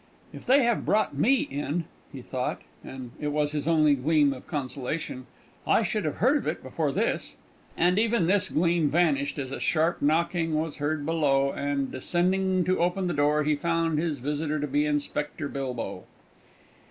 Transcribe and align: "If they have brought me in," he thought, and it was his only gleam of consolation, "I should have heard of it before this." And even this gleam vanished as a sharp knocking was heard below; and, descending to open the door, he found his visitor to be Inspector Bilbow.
"If 0.33 0.47
they 0.47 0.63
have 0.63 0.83
brought 0.83 1.15
me 1.15 1.41
in," 1.41 1.83
he 2.11 2.23
thought, 2.23 2.63
and 2.83 3.11
it 3.19 3.27
was 3.27 3.51
his 3.51 3.67
only 3.67 3.93
gleam 3.93 4.33
of 4.33 4.47
consolation, 4.47 5.27
"I 5.67 5.83
should 5.83 6.05
have 6.05 6.15
heard 6.15 6.37
of 6.37 6.47
it 6.47 6.63
before 6.63 6.91
this." 6.91 7.37
And 7.77 7.99
even 7.99 8.25
this 8.25 8.49
gleam 8.49 8.89
vanished 8.89 9.37
as 9.37 9.51
a 9.51 9.59
sharp 9.59 10.01
knocking 10.01 10.55
was 10.55 10.77
heard 10.77 11.05
below; 11.05 11.51
and, 11.51 11.91
descending 11.91 12.63
to 12.63 12.79
open 12.79 13.05
the 13.05 13.13
door, 13.13 13.43
he 13.43 13.55
found 13.55 13.99
his 13.99 14.17
visitor 14.17 14.59
to 14.59 14.65
be 14.67 14.87
Inspector 14.87 15.47
Bilbow. 15.49 16.05